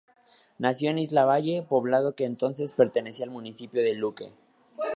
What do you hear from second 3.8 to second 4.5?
de Luque.